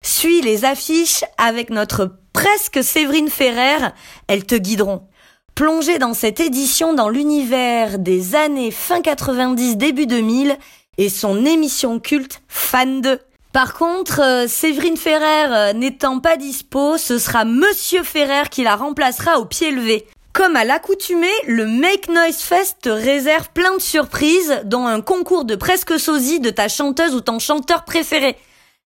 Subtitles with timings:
[0.00, 3.88] Suis les affiches avec notre presque Séverine Ferrer,
[4.26, 5.06] elles te guideront.
[5.54, 10.56] Plongez dans cette édition dans l'univers des années fin 90 début 2000
[10.96, 13.20] et son émission culte Fan 2.
[13.58, 18.76] Par contre, euh, Séverine Ferrer euh, n'étant pas dispo, ce sera Monsieur Ferrer qui la
[18.76, 20.06] remplacera au pied levé.
[20.32, 25.44] Comme à l'accoutumée, le Make Noise Fest te réserve plein de surprises, dont un concours
[25.44, 28.36] de presque sosie de ta chanteuse ou ton chanteur préféré.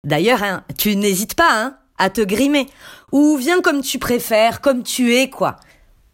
[0.05, 2.67] D'ailleurs, hein, tu n'hésites pas hein, à te grimer.
[3.13, 5.57] Ou viens comme tu préfères, comme tu es, quoi.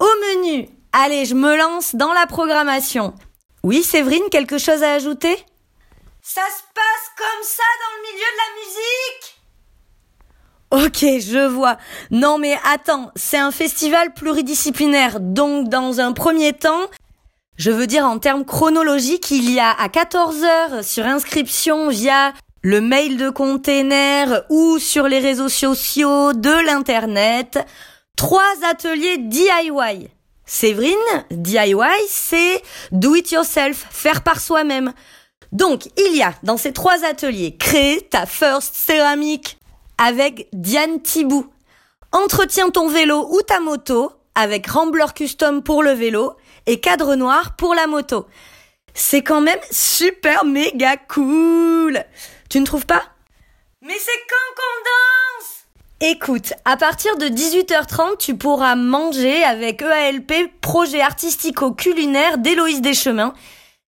[0.01, 3.14] Au menu, allez, je me lance dans la programmation.
[3.62, 5.36] Oui, Séverine, quelque chose à ajouter?
[6.30, 9.24] Ça se passe comme ça dans le milieu de la musique
[10.84, 11.78] Ok, je vois.
[12.11, 16.90] Non mais attends, c'est un festival pluridisciplinaire, donc dans un premier temps,
[17.56, 22.83] je veux dire en termes chronologiques, il y a à 14h sur inscription via le
[22.83, 27.58] mail de container ou sur les réseaux sociaux de l'internet,
[28.17, 30.11] trois ateliers DIY.
[30.44, 32.62] Séverine, DIY, c'est
[32.92, 34.92] do it yourself, faire par soi-même.
[35.53, 39.59] Donc, il y a dans ces trois ateliers, créer ta first céramique
[39.97, 41.47] avec Diane Thibou.
[42.13, 46.35] Entretiens ton vélo ou ta moto avec Rambler Custom pour le vélo
[46.67, 48.27] et Cadre Noir pour la moto.
[48.95, 52.03] C'est quand même super méga cool.
[52.51, 53.03] Tu ne trouves pas?
[53.83, 55.59] Mais c'est quand qu'on danse?
[56.01, 63.35] Écoute, à partir de 18h30, tu pourras manger avec EALP, projet artistico-culinaire d'Héloïse Deschemins.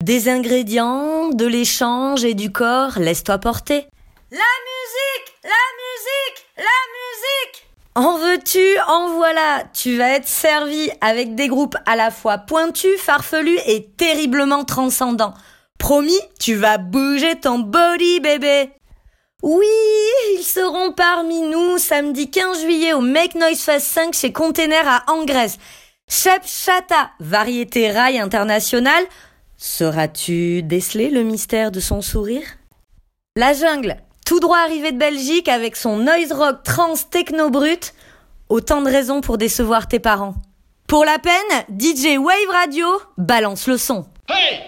[0.04, 3.88] Des ingrédients, de l'échange et du corps, laisse-toi porter.
[4.32, 5.50] La musique La
[5.82, 6.64] musique La
[6.98, 12.38] musique En veux-tu, en voilà, tu vas être servi avec des groupes à la fois
[12.38, 15.34] pointus, farfelus et terriblement transcendants.
[15.78, 18.72] Promis, tu vas bouger ton body, bébé.
[19.44, 19.66] Oui,
[20.36, 25.04] ils seront parmi nous samedi 15 juillet au Make Noise Fest 5 chez Container à
[25.12, 25.58] Angresse.
[26.10, 29.04] Shep Chata, variété rail internationale.
[29.58, 32.44] Sauras-tu déceler le mystère de son sourire?
[33.36, 37.94] La jungle, tout droit arrivé de Belgique avec son noise rock trans techno brut.
[38.50, 40.36] Autant de raisons pour décevoir tes parents.
[40.88, 41.34] Pour la peine,
[41.78, 42.88] DJ Wave Radio
[43.18, 44.06] balance le son.
[44.30, 44.60] Hey!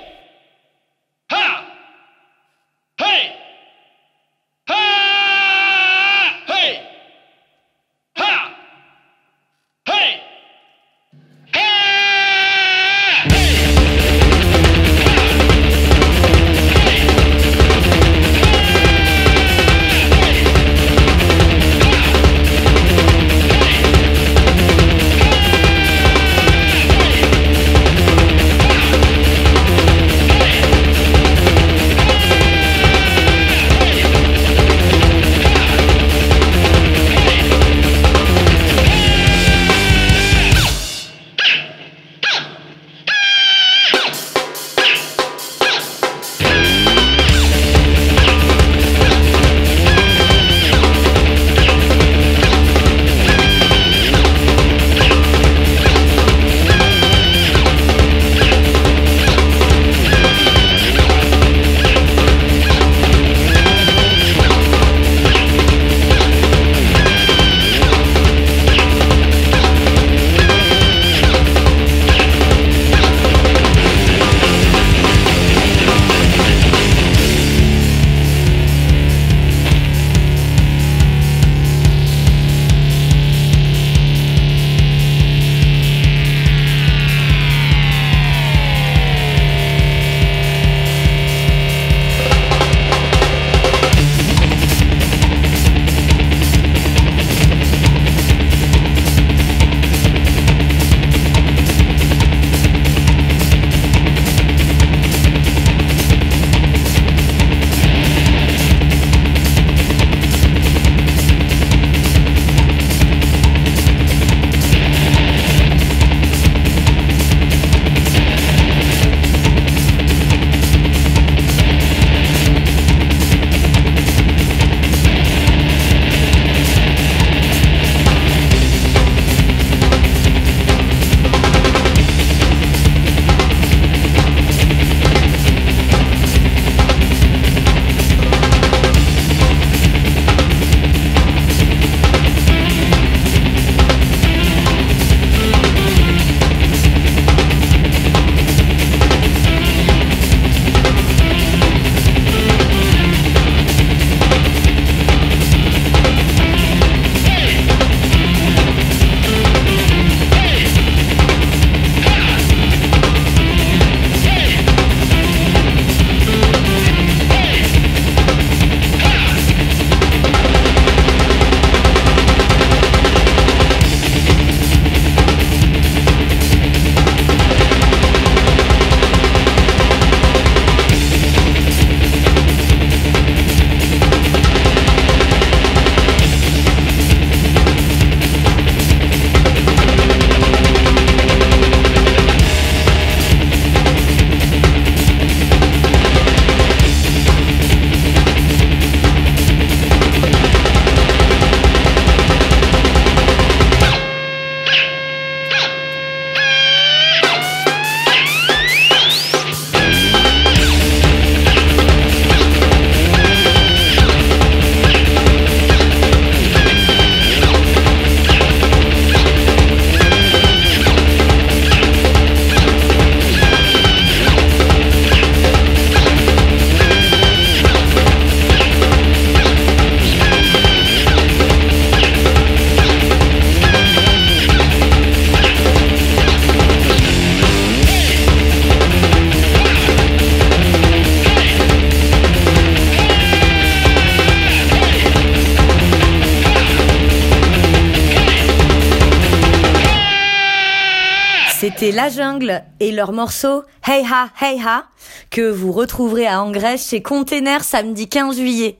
[251.70, 254.86] C'était La Jungle et leur morceau Hey Ha Hey Ha
[255.30, 258.80] que vous retrouverez à Angrèche chez Container samedi 15 juillet.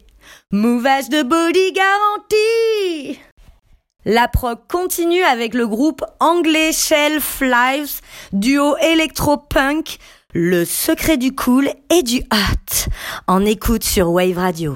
[0.52, 3.20] Mouvage de body garantie
[4.06, 8.02] La prog continue avec le groupe anglais Shelf Lives,
[8.34, 10.00] duo électro-punk,
[10.34, 12.90] le secret du cool et du hot.
[13.28, 14.76] En écoute sur Wave Radio.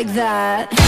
[0.00, 0.79] like that.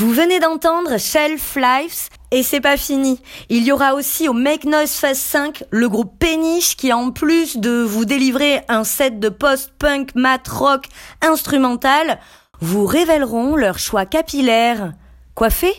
[0.00, 3.20] Vous venez d'entendre Shelf Lives et c'est pas fini.
[3.50, 7.58] Il y aura aussi au Make Noise Phase 5 le groupe Péniche qui en plus
[7.58, 10.86] de vous délivrer un set de post-punk, mat rock,
[11.20, 12.18] instrumental,
[12.62, 14.94] vous révéleront leur choix capillaire.
[15.34, 15.70] Coiffé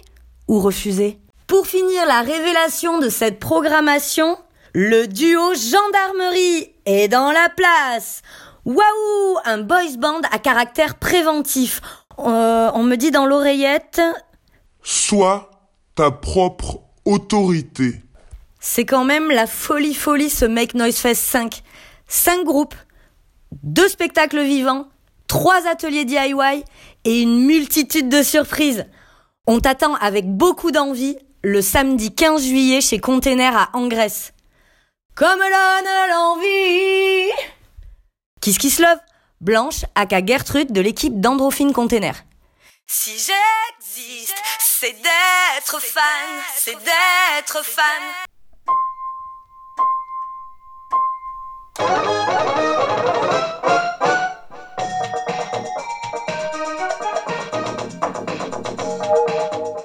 [0.47, 1.17] ou refusé?
[1.47, 4.37] Pour finir la révélation de cette programmation,
[4.75, 8.21] le duo Gendarmerie est dans la place.
[8.65, 11.81] Waouh Un boys band à caractère préventif.
[12.27, 14.01] Euh, on me dit dans l'oreillette,
[14.83, 15.51] Sois
[15.95, 18.01] ta propre autorité.
[18.59, 21.63] c'est quand même la folie folie ce Make Noise Fest 5.
[22.07, 22.75] 5 groupes,
[23.63, 24.87] 2 spectacles vivants,
[25.27, 26.63] 3 ateliers DIY
[27.05, 28.85] et une multitude de surprises.
[29.47, 34.33] On t'attend avec beaucoup d'envie le samedi 15 juillet chez Container à Angresse.
[35.15, 37.31] Comme l'on l'envie
[38.41, 38.99] Kiss Kiss Love,
[39.41, 42.13] Blanche, aka Gertrude de l'équipe d'Androphine Container.
[42.85, 46.03] Si j'existe, c'est d'être fan,
[46.55, 48.03] c'est d'être fan.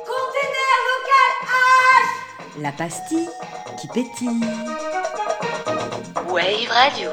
[0.04, 3.30] Container vocal H La pastille
[3.80, 4.40] qui pétille.
[6.28, 7.08] Wave Radio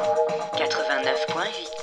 [0.58, 1.83] 89.8